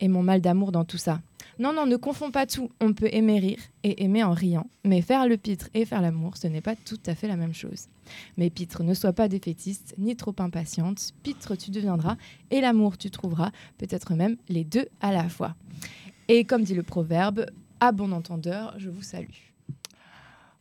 [0.00, 1.20] Et mon mal d'amour dans tout ça.
[1.60, 2.70] Non, non, ne confonds pas tout.
[2.80, 6.36] On peut aimer rire et aimer en riant, mais faire le pitre et faire l'amour,
[6.36, 7.86] ce n'est pas tout à fait la même chose.
[8.36, 11.12] Mais pitre, ne sois pas défaitiste ni trop impatiente.
[11.24, 12.16] Pitre, tu deviendras,
[12.52, 15.56] et l'amour, tu trouveras, peut-être même les deux à la fois.
[16.28, 17.46] Et comme dit le proverbe,
[17.80, 19.48] à bon entendeur, je vous salue.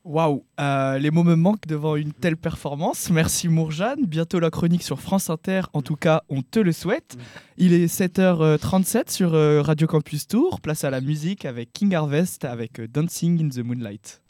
[0.08, 3.10] Waouh, euh, les mots me manquent devant une telle performance.
[3.10, 4.06] Merci Mourjane.
[4.06, 5.63] Bientôt la chronique sur France Inter.
[5.73, 7.17] En tout cas, on te le souhaite.
[7.58, 10.62] Il est 7h37 sur euh, Radio Campus Tour.
[10.62, 14.21] Place à la musique avec King Harvest avec euh, Dancing in the Moonlight.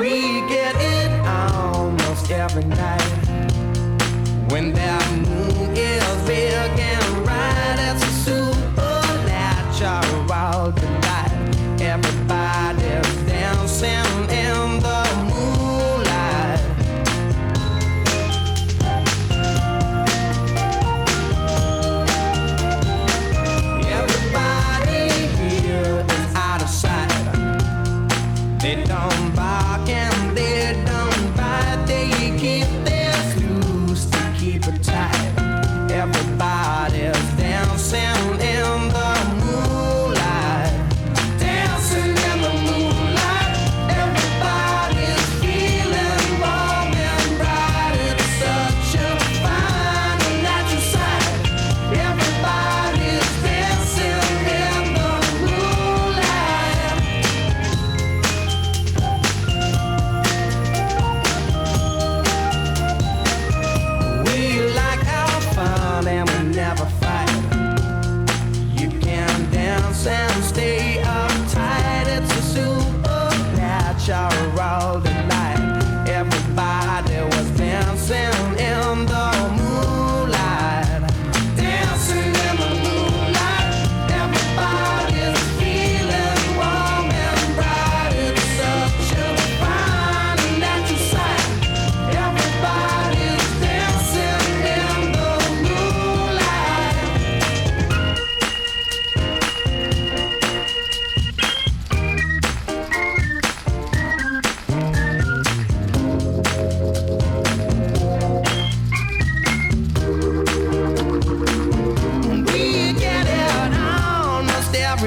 [0.00, 3.02] We get it almost every night.
[4.50, 5.09] When that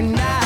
[0.04, 0.43] we're not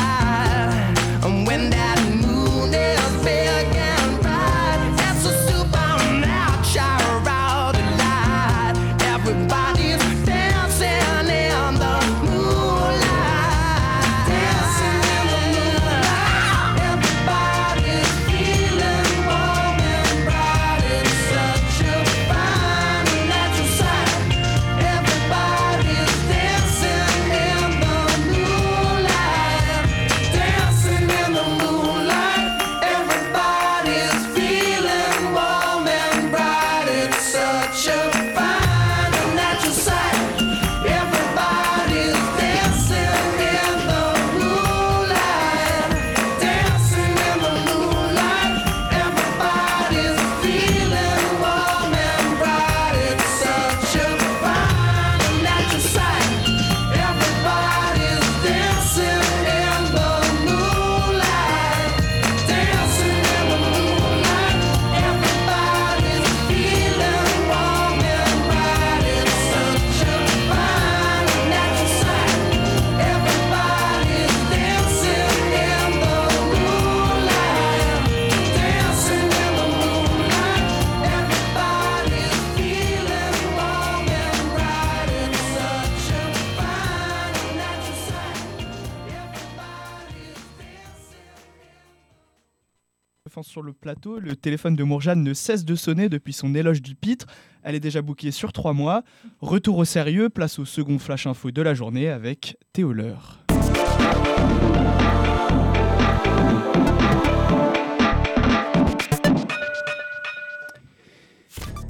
[93.58, 94.20] sur le plateau.
[94.20, 97.26] Le téléphone de Mourjane ne cesse de sonner depuis son éloge du pitre.
[97.64, 99.02] Elle est déjà bookée sur trois mois.
[99.42, 103.44] Retour au sérieux, place au second flash info de la journée avec Théo Leur.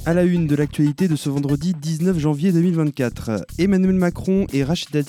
[0.07, 5.01] À la une de l'actualité de ce vendredi 19 janvier 2024, Emmanuel Macron et Rachida,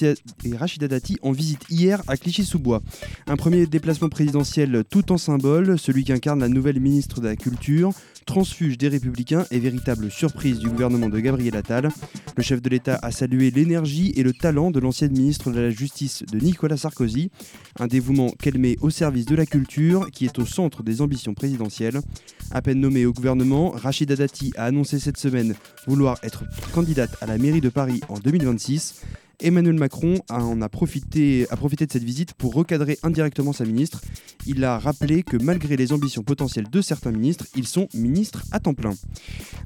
[0.45, 2.83] et Rachida Dati en visite hier à Clichy-sous-Bois.
[3.29, 7.93] Un premier déplacement présidentiel tout en symbole, celui qu'incarne la nouvelle ministre de la Culture,
[8.29, 11.89] transfuge des Républicains et véritable surprise du gouvernement de Gabriel Attal.
[12.37, 15.71] Le chef de l'État a salué l'énergie et le talent de l'ancienne ministre de la
[15.71, 17.31] Justice de Nicolas Sarkozy,
[17.81, 21.33] un dévouement qu'elle met au service de la culture qui est au centre des ambitions
[21.33, 22.01] présidentielles.
[22.51, 25.55] À peine nommée au gouvernement, Rachida Dati a annoncé cette semaine
[25.87, 29.05] vouloir être candidate à la mairie de Paris en 2026.
[29.41, 34.01] Emmanuel Macron a profité, profité de cette visite pour recadrer indirectement sa ministre.
[34.47, 38.59] Il a rappelé que malgré les ambitions potentielles de certains ministres, ils sont ministres à
[38.59, 38.95] temps plein.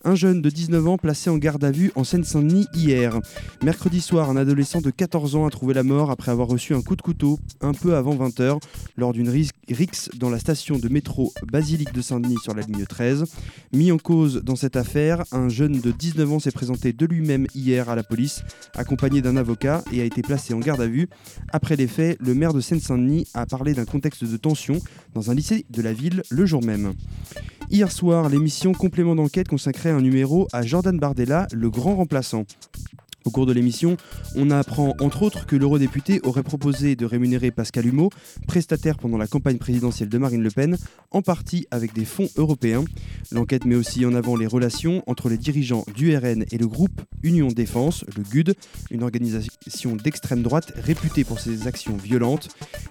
[0.04, 3.18] Un jeune de 19 ans placé en garde à vue en Seine-Saint-Denis hier.
[3.62, 6.82] Mercredi soir, un adolescent de 14 ans a trouvé la mort après avoir reçu un
[6.82, 8.60] coup de couteau un peu avant 20h
[8.98, 13.24] lors d'une rixe dans la station de métro Basilique de Saint-Denis sur la ligne 13.
[13.72, 17.46] Mis en cause dans cette affaire, un jeune de 19 ans s'est présenté de lui-même
[17.54, 18.42] hier à la police,
[18.74, 19.61] accompagné d'un avocat
[19.92, 21.08] et a été placé en garde à vue.
[21.52, 24.78] Après les faits, le maire de Seine-Saint-Denis a parlé d'un contexte de tension
[25.14, 26.94] dans un lycée de la ville le jour même.
[27.70, 32.44] Hier soir, l'émission Complément d'enquête consacrait un numéro à Jordan Bardella, le grand remplaçant.
[33.24, 33.96] Au cours de l'émission,
[34.34, 38.10] on apprend entre autres que l'eurodéputé aurait proposé de rémunérer Pascal Humeau,
[38.48, 40.76] prestataire pendant la campagne présidentielle de Marine Le Pen,
[41.12, 42.84] en partie avec des fonds européens.
[43.30, 47.00] L'enquête met aussi en avant les relations entre les dirigeants du RN et le groupe
[47.22, 48.54] Union Défense, le GUD,
[48.90, 52.48] une organisation d'extrême droite réputée pour ses actions violentes.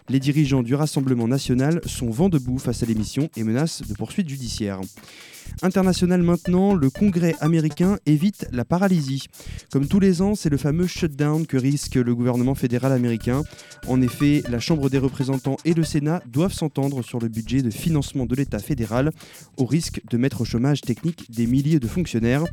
[0.10, 4.30] Les dirigeants du Rassemblement national sont vent debout face à l'émission et menacent de poursuites
[4.30, 4.80] judiciaires.
[5.62, 9.28] International maintenant, le Congrès américain évite la paralysie.
[9.72, 13.44] Comme tous les ans, c'est le fameux shutdown que risque le gouvernement fédéral américain.
[13.88, 17.70] En effet, la Chambre des représentants et le Sénat doivent s'entendre sur le budget de
[17.70, 19.12] financement de l'État fédéral,
[19.58, 22.44] au risque de mettre au chômage technique des milliers de fonctionnaires.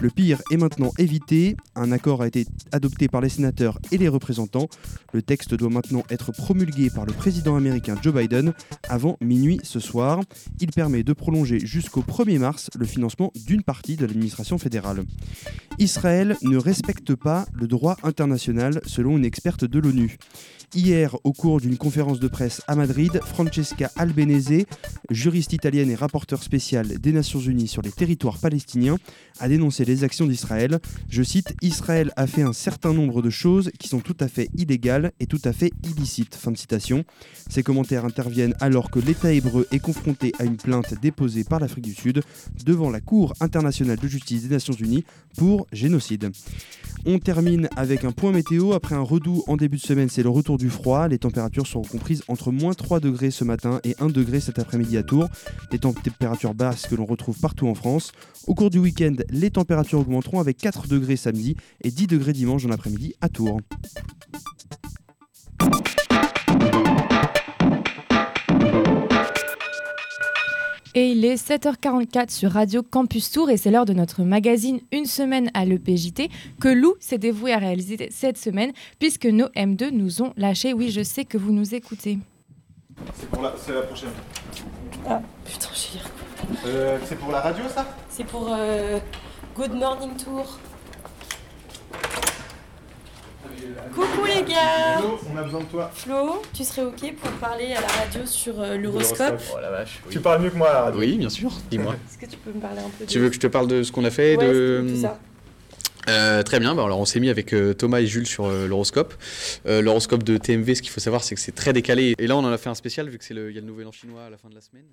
[0.00, 1.56] Le pire est maintenant évité.
[1.74, 4.68] Un accord a été adopté par les sénateurs et les représentants.
[5.12, 8.52] Le texte doit maintenant être promulgué par le président américain Joe Biden
[8.88, 10.20] avant minuit ce soir.
[10.60, 15.04] Il permet de prolonger jusqu'au 1er mars le financement d'une partie de l'administration fédérale.
[15.78, 20.18] Israël ne respecte pas le droit international selon une experte de l'ONU.
[20.74, 24.64] Hier, au cours d'une conférence de presse à Madrid, Francesca Albanese,
[25.10, 28.96] juriste italienne et rapporteure spéciale des Nations Unies sur les territoires palestiniens,
[29.38, 30.78] a dénoncé les actions d'Israël.
[31.10, 34.48] Je cite Israël a fait un certain nombre de choses qui sont tout à fait
[34.56, 36.34] illégales et tout à fait illicites.
[36.34, 37.04] Fin de citation.
[37.50, 41.84] Ces commentaires interviennent alors que l'État hébreu est confronté à une plainte déposée par l'Afrique
[41.84, 42.22] du Sud
[42.64, 45.04] devant la Cour internationale de justice des Nations Unies
[45.36, 46.30] pour génocide.
[47.04, 48.72] On termine avec un point météo.
[48.72, 51.08] Après un redout en début de semaine, c'est le retour du froid.
[51.08, 54.96] Les températures seront comprises entre moins 3 degrés ce matin et 1 degré cet après-midi
[54.96, 55.28] à Tours.
[55.70, 58.12] Des températures basses que l'on retrouve partout en France.
[58.46, 62.62] Au cours du week-end, les températures augmenteront avec 4 degrés samedi et 10 degrés dimanche
[62.62, 63.60] dans l'après-midi à Tours.
[70.94, 75.06] Et il est 7h44 sur Radio Campus Tour et c'est l'heure de notre magazine Une
[75.06, 76.28] semaine à l'EPJT
[76.60, 80.74] que Lou s'est dévoué à réaliser cette semaine puisque nos M2 nous ont lâchés.
[80.74, 82.18] Oui, je sais que vous nous écoutez.
[83.14, 84.10] C'est pour la, c'est la prochaine.
[85.08, 85.98] Ah putain, j'ai
[86.66, 87.86] Euh, c'est pour la radio ça?
[88.10, 88.98] C'est pour euh,
[89.56, 90.58] Good Morning Tour.
[93.94, 95.90] Coucou les gars Flo, on a besoin de toi.
[95.94, 100.00] Flo, tu serais ok pour parler à la radio sur euh, l'horoscope Oh la vache.
[100.10, 101.00] Tu parles mieux que moi à la radio.
[101.00, 101.50] Oui, bien sûr.
[101.70, 101.94] Dis-moi.
[102.08, 103.66] Est-ce que tu peux me parler un peu Tu de- veux que je te parle
[103.68, 104.86] de ce qu'on a fait Ouais, de...
[104.88, 105.18] tout ça.
[106.08, 108.66] Euh, très bien, bah, alors on s'est mis avec euh, Thomas et Jules sur euh,
[108.66, 109.14] l'horoscope.
[109.66, 112.14] Euh, l'horoscope de TMV, ce qu'il faut savoir, c'est que c'est très décalé.
[112.18, 113.60] Et là, on en a fait un spécial vu que c'est le, il y a
[113.60, 114.86] le nouvel an chinois à la fin de la semaine.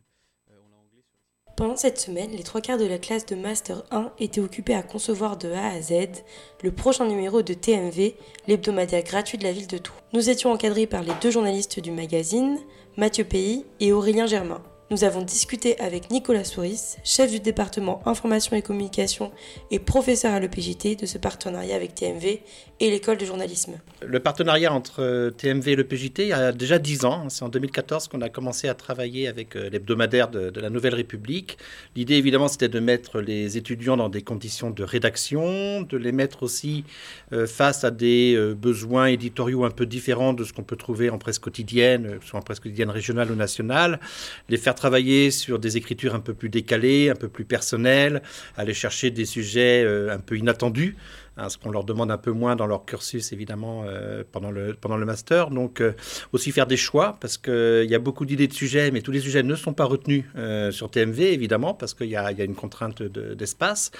[1.60, 4.82] Pendant cette semaine, les trois quarts de la classe de Master 1 étaient occupés à
[4.82, 6.24] concevoir de A à Z
[6.64, 8.16] le prochain numéro de TMV,
[8.48, 10.02] l'hebdomadaire gratuit de la ville de Tours.
[10.14, 12.60] Nous étions encadrés par les deux journalistes du magazine,
[12.96, 14.62] Mathieu Pays et Aurélien Germain.
[14.92, 19.32] Nous avons discuté avec Nicolas Souris, chef du département information et communication
[19.70, 22.42] et professeur à l'EPJT de ce partenariat avec TMV
[22.80, 23.74] et l'école de journalisme.
[24.02, 27.22] Le partenariat entre euh, TMV et le PJT, il y a déjà 10 ans.
[27.26, 27.30] hein.
[27.30, 30.96] C'est en 2014 qu'on a commencé à travailler avec euh, l'hebdomadaire de, de la Nouvelle
[30.96, 31.60] République.
[31.96, 36.42] L'idée, évidemment, c'était de mettre les étudiants dans des conditions de rédaction, de les mettre
[36.42, 36.84] aussi
[37.32, 41.20] euh, face à des besoins éditoriaux un peu différents de ce qu'on peut trouver en
[41.20, 44.00] presse quotidienne, soit en presse quotidienne régionale ou nationale,
[44.48, 48.22] les faire travailler sur des écritures un peu plus décalées, un peu plus personnelles,
[48.56, 50.96] aller chercher des sujets euh, un peu inattendus
[51.40, 54.74] hein, ce qu'on leur demande un peu moins dans leur cursus, évidemment, euh, pendant, le,
[54.74, 55.50] pendant le master.
[55.50, 55.94] Donc, euh,
[56.34, 59.20] aussi faire des choix, parce qu'il y a beaucoup d'idées de sujets, mais tous les
[59.20, 62.56] sujets ne sont pas retenus euh, sur TMV, évidemment, parce qu'il y, y, a une
[62.56, 63.92] contrainte d'espace.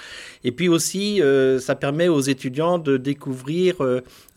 [0.44, 1.22] Et puis aussi,
[1.60, 3.76] ça permet aux étudiants de découvrir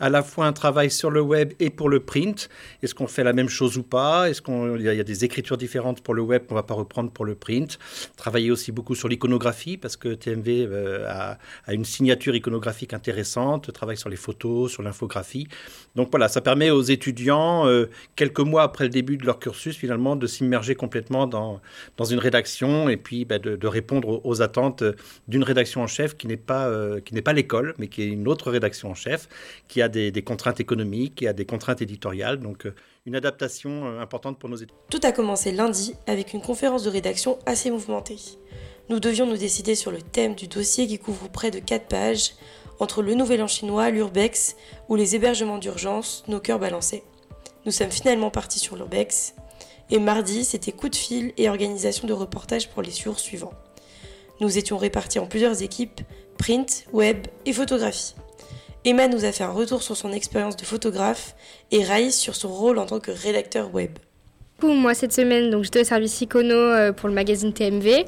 [0.00, 2.48] à la fois un travail sur le web et pour le print.
[2.82, 4.30] Est-ce qu'on fait la même chose ou pas?
[4.30, 6.74] Est-ce qu'il y, y, a des écritures différentes pour le web qu'on ne va pas
[6.74, 7.78] reprendre pour le print?
[8.16, 10.68] Travailler aussi beaucoup sur l'iconographie, parce que TMV
[11.06, 15.48] a, a une signature iconographique intéressante, travaille sur les photos, sur l'infographie.
[15.94, 19.76] Donc voilà, ça permet aux étudiants, euh, quelques mois après le début de leur cursus,
[19.76, 21.60] finalement, de s'immerger complètement dans,
[21.96, 24.84] dans une rédaction et puis bah, de, répondre aux, attentes
[25.28, 28.50] d'une rédaction en chef qui n'est pas, euh, pas l'école, mais qui est une autre
[28.50, 29.28] rédaction en chef,
[29.68, 32.38] qui a des, contraintes économiques, qui a des contraintes éditoriales.
[32.38, 32.74] Donc, euh,
[33.06, 34.76] une adaptation importante pour nos étudiants.
[34.90, 38.16] Tout a commencé lundi avec une conférence de rédaction assez mouvementée.
[38.90, 42.32] Nous devions nous décider sur le thème du dossier qui couvre près de 4 pages,
[42.80, 44.56] entre le Nouvel An chinois, l'Urbex
[44.88, 47.04] ou les hébergements d'urgence, nos cœurs balançaient.
[47.66, 49.34] Nous sommes finalement partis sur l'Urbex,
[49.90, 53.52] et mardi, c'était coup de fil et organisation de reportage pour les jours suivants.
[54.40, 56.00] Nous étions répartis en plusieurs équipes,
[56.38, 58.14] print, web et photographie.
[58.84, 61.34] Emma nous a fait un retour sur son expérience de photographe
[61.70, 63.98] et Raïs sur son rôle en tant que rédacteur web.
[64.64, 68.04] Moi, cette semaine, donc j'étais au service Icono pour le magazine TMV.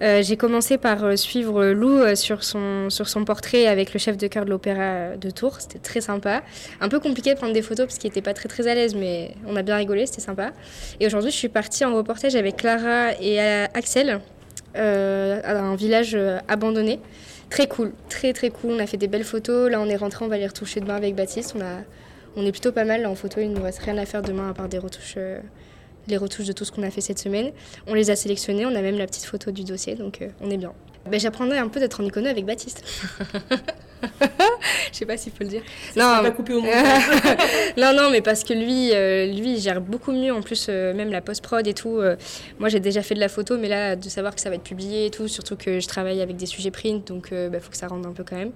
[0.00, 3.98] Euh, j'ai commencé par euh, suivre Lou euh, sur, son, sur son portrait avec le
[3.98, 5.60] chef de chœur de l'opéra de Tours.
[5.60, 6.42] C'était très sympa.
[6.80, 8.94] Un peu compliqué de prendre des photos parce qu'il n'était pas très très à l'aise,
[8.94, 10.52] mais on a bien rigolé, c'était sympa.
[11.00, 14.20] Et aujourd'hui, je suis partie en reportage avec Clara et Axel
[14.76, 17.00] euh, à un village abandonné.
[17.50, 18.72] Très cool, très très cool.
[18.72, 19.70] On a fait des belles photos.
[19.70, 21.54] Là, on est rentré, on va les retoucher demain avec Baptiste.
[21.56, 21.78] On, a,
[22.36, 23.40] on est plutôt pas mal là, en photo.
[23.40, 25.16] Il ne nous reste rien à faire demain à part des retouches
[26.10, 27.52] les retouches de tout ce qu'on a fait cette semaine.
[27.86, 30.50] On les a sélectionnés, on a même la petite photo du dossier, donc euh, on
[30.50, 30.72] est bien.
[31.08, 32.84] Ben, J'apprendrai un peu d'être en icono avec Baptiste.
[34.92, 35.62] Je sais pas s'il faut le dire.
[35.96, 36.60] Non, coupé au
[37.76, 40.94] non, non, mais parce que lui, euh, lui, il gère beaucoup mieux en plus, euh,
[40.94, 41.98] même la post-prod et tout.
[41.98, 42.16] Euh,
[42.58, 44.62] moi, j'ai déjà fait de la photo, mais là, de savoir que ça va être
[44.62, 47.70] publié et tout, surtout que je travaille avec des sujets print, donc il bah, faut
[47.70, 48.52] que ça rende un peu quand même.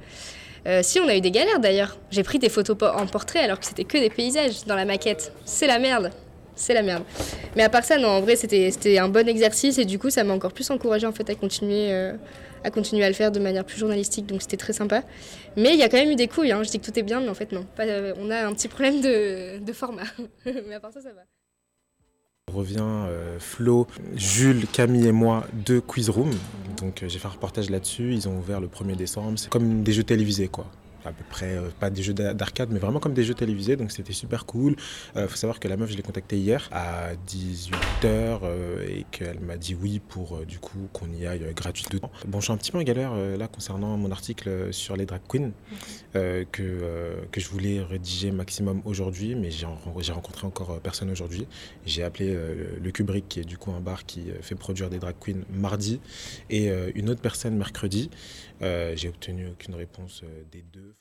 [0.83, 1.99] si, on a eu des galères d'ailleurs.
[2.11, 5.33] J'ai pris des photos en portrait alors que c'était que des paysages dans la maquette.
[5.45, 6.11] C'est la merde
[6.63, 7.05] c'est la merde.
[7.57, 10.25] Mais à part ça, non, en vrai, c'était un bon exercice et du coup, ça
[10.25, 12.15] m'a encore plus encouragé en fait à continuer, euh,
[12.65, 15.03] à continuer à le faire de manière plus journalistique, donc c'était très sympa.
[15.57, 16.63] Mais il y a quand même eu des couilles, hein.
[16.63, 17.67] je dis que tout est bien, mais en fait, non.
[17.81, 20.05] Euh, on a un petit problème de, de format.
[20.47, 21.23] mais à part ça, ça va.
[22.53, 26.31] On revient euh, Flo, Jules, Camille et moi de Quiz Room.
[26.81, 28.13] Donc j'ai fait un reportage là-dessus.
[28.13, 29.39] Ils ont ouvert le 1er décembre.
[29.39, 30.67] C'est comme des jeux télévisés, quoi
[31.05, 33.91] à peu près, euh, pas des jeux d'arcade, mais vraiment comme des jeux télévisés, donc
[33.91, 34.77] c'était super cool.
[35.15, 39.05] Il euh, faut savoir que la meuf, je l'ai contactée hier à 18h euh, et
[39.11, 42.11] qu'elle m'a dit oui pour du coup qu'on y aille gratuitement.
[42.27, 45.21] Bon, je suis un petit peu en galère là concernant mon article sur les drag
[45.29, 45.53] queens
[46.15, 49.67] que, que je voulais rédiger maximum aujourd'hui, mais j'ai
[50.13, 51.47] rencontré encore personne aujourd'hui.
[51.87, 52.37] J'ai appelé
[52.83, 56.01] le Kubrick, qui est du coup un bar qui fait produire des drag queens mardi,
[56.51, 58.11] et une autre personne mercredi.
[58.63, 60.95] J'ai obtenu aucune réponse des deux.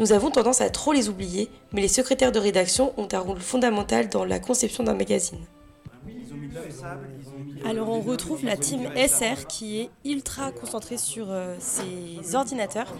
[0.00, 3.38] Nous avons tendance à trop les oublier, mais les secrétaires de rédaction ont un rôle
[3.38, 5.38] fondamental dans la conception d'un magazine.
[7.64, 12.92] Alors on retrouve la team SR qui est ultra concentrée sur euh, ses ordinateurs.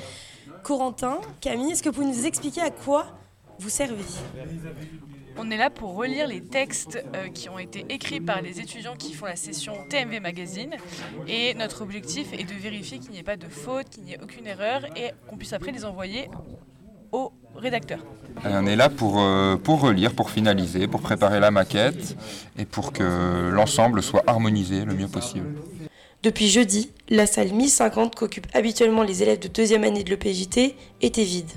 [0.62, 3.06] Corentin, Camille, est-ce que vous pouvez nous expliquer à quoi
[3.58, 4.04] vous servez?
[5.36, 8.94] On est là pour relire les textes euh, qui ont été écrits par les étudiants
[8.96, 10.74] qui font la session TMV Magazine.
[11.28, 14.20] Et notre objectif est de vérifier qu'il n'y ait pas de faute, qu'il n'y ait
[14.22, 16.28] aucune erreur et qu'on puisse après les envoyer
[17.12, 18.00] au rédacteur.
[18.44, 22.16] On est là pour, euh, pour relire, pour finaliser, pour préparer la maquette
[22.58, 25.46] et pour que l'ensemble soit harmonisé le mieux possible.
[26.22, 31.22] Depuis jeudi, la salle 1050 qu'occupent habituellement les élèves de deuxième année de l'EPJT était
[31.22, 31.50] vide.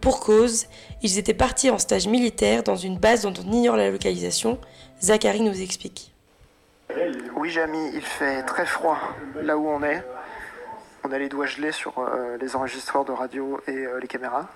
[0.00, 0.66] Pour cause,
[1.02, 4.58] ils étaient partis en stage militaire dans une base dont on ignore la localisation.
[5.00, 6.12] Zachary nous explique.
[7.36, 8.98] Oui, Jamy, il fait très froid
[9.42, 10.04] là où on est.
[11.02, 14.48] On a les doigts gelés sur euh, les enregistreurs de radio et euh, les caméras.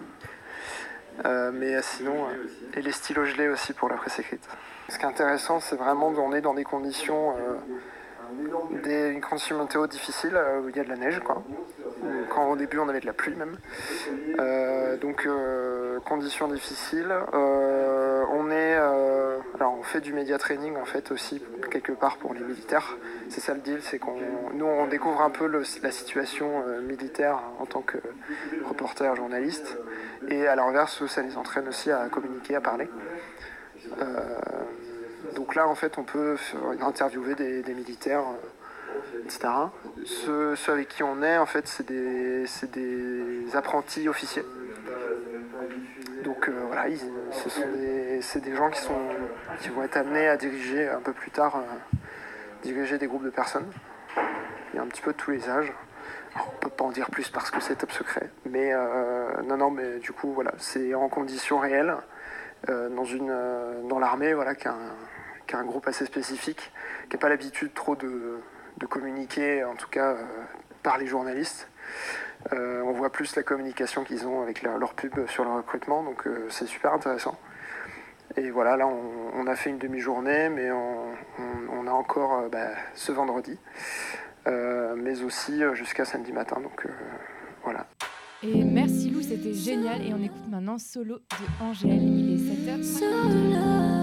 [1.26, 2.26] Euh, mais sinon,
[2.74, 4.46] et les stylos gelés aussi pour la presse écrite.
[4.88, 7.34] Ce qui est intéressant, c'est vraiment qu'on est dans des conditions
[8.84, 11.42] des, une condition météo difficile euh, où il y a de la neige quoi.
[12.30, 13.56] Quand au début on avait de la pluie même.
[14.38, 17.12] Euh, donc euh, conditions difficiles.
[17.32, 22.40] On est alors on fait du média training en fait aussi quelque part pour les
[22.40, 22.96] militaires.
[23.28, 24.16] C'est ça le deal, c'est qu'on
[24.54, 27.98] nous on découvre un peu la situation militaire en tant que
[28.66, 29.78] reporter journaliste
[30.28, 32.88] et à l'inverse ça les entraîne aussi à communiquer, à parler.
[35.34, 36.36] Donc là, en fait, on peut
[36.80, 39.48] interviewer des, militaires, euh, etc.
[40.04, 44.44] Ceux, avec qui on est, en fait, c'est des, des apprentis officiers.
[46.24, 47.00] Donc euh, voilà, ils-
[47.30, 48.98] ce sont des, gens qui, sont,
[49.60, 51.96] qui vont être amenés à diriger un peu plus tard, euh,
[52.62, 53.70] diriger des groupes de personnes.
[54.72, 55.72] Il y a un petit peu de tous les âges.
[56.34, 58.30] Alors, on peut pas en dire plus parce que c'est top secret.
[58.44, 58.72] Mais
[59.44, 61.94] non, non, mais du coup, voilà, c'est en conditions réelles,
[62.66, 63.04] dans,
[63.88, 64.92] dans l'armée, voilà, qui a un,
[65.48, 66.70] qui a un groupe assez spécifique,
[67.10, 68.38] qui n'a pas l'habitude trop de,
[68.76, 70.22] de communiquer, en tout cas euh,
[70.84, 71.68] par les journalistes.
[72.52, 76.04] Euh, on voit plus la communication qu'ils ont avec leur, leur pub sur le recrutement,
[76.04, 77.36] donc euh, c'est super intéressant.
[78.36, 79.00] Et voilà, là, on,
[79.34, 80.98] on a fait une demi-journée, mais on,
[81.38, 83.58] on- on a encore euh, bah, ce vendredi,
[84.46, 86.60] euh, mais aussi jusqu'à samedi matin.
[86.60, 86.90] Donc euh,
[87.64, 87.86] voilà.
[88.42, 90.02] Et merci Lou, c'était génial.
[90.02, 91.90] Et on écoute maintenant Solo de Angèle.
[92.02, 93.97] Il est 7h52.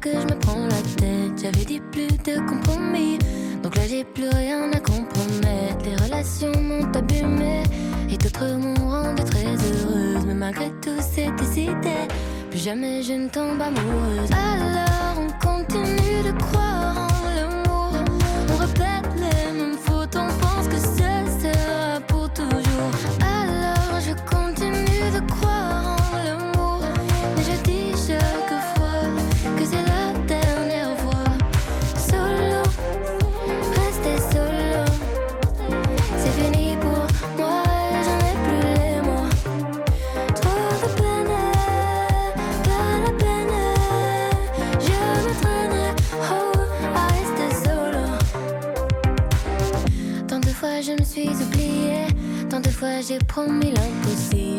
[0.00, 3.18] Que je me prends la tête, j'avais dit plus de compromis.
[3.62, 5.84] Donc là, j'ai plus rien à compromettre.
[5.84, 7.62] Les relations m'ont abîmée
[8.10, 10.24] et d'autres m'ont rendu très heureuse.
[10.26, 12.08] Mais malgré tout, c'est décidé.
[12.50, 14.30] Plus jamais je ne tombe amoureuse.
[14.32, 16.67] Alors, on continue de croire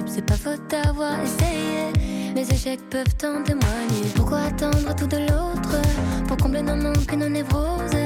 [0.08, 4.10] C'est pas faute d'avoir essayé, mes échecs peuvent en témoigner.
[4.16, 5.82] Pourquoi attendre tout de l'autre
[6.28, 8.04] pour combler nos manques et nos névroses?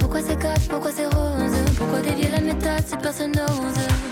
[0.00, 1.56] Pourquoi c'est casse, pourquoi c'est rose?
[1.76, 4.07] Pourquoi dévier la méthode si personne n'ose?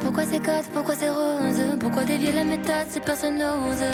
[0.00, 3.84] Pourquoi c'est casse, pourquoi c'est rose Pourquoi dévier la méthode si personne n'ose?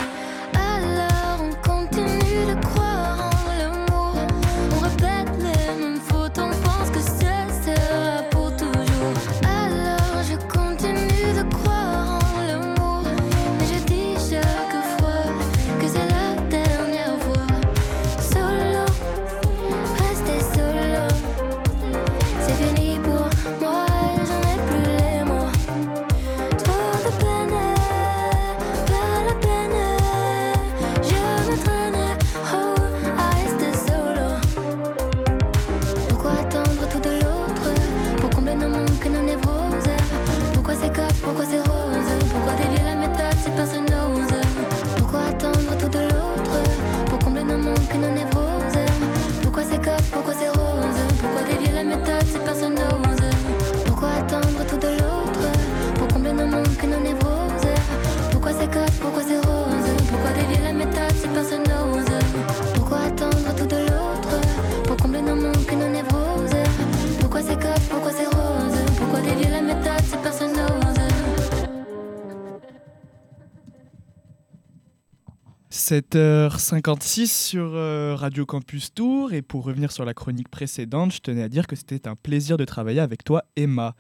[75.74, 81.42] 7h56 sur euh, Radio Campus Tour et pour revenir sur la chronique précédente, je tenais
[81.42, 83.96] à dire que c'était un plaisir de travailler avec toi Emma.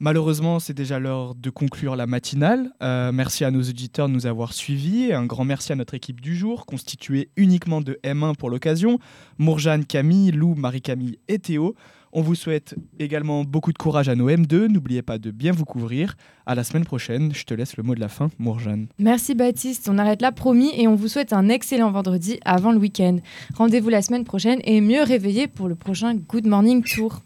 [0.00, 2.72] Malheureusement, c'est déjà l'heure de conclure la matinale.
[2.82, 5.94] Euh, merci à nos auditeurs de nous avoir suivis et un grand merci à notre
[5.94, 8.98] équipe du jour, constituée uniquement de M1 pour l'occasion,
[9.38, 11.74] Mourjane, Camille, Lou, Marie-Camille et Théo.
[12.12, 14.66] On vous souhaite également beaucoup de courage à nos M2.
[14.66, 16.16] N'oubliez pas de bien vous couvrir.
[16.46, 17.34] À la semaine prochaine.
[17.34, 18.86] Je te laisse le mot de la fin, Mourjane.
[18.98, 22.78] Merci Baptiste, on arrête là promis et on vous souhaite un excellent vendredi avant le
[22.78, 23.18] week-end.
[23.54, 27.22] Rendez-vous la semaine prochaine et mieux réveillé pour le prochain Good Morning Tour.